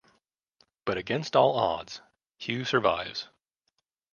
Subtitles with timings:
[0.83, 2.01] But against all odds-
[2.39, 3.27] Hugh survives.